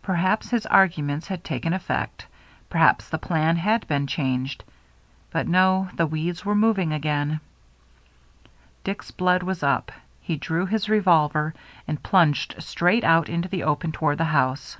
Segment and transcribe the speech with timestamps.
[0.00, 2.26] Perhaps his argu ments had taken effect;
[2.70, 4.64] perhaps the plan had been changed.
[5.30, 7.40] But no, the weeds were mov ing again.
[8.84, 9.92] Dick's blood was up.
[10.22, 11.52] He drew his revolver
[11.86, 14.78] and plunged straight out into the open toward the house.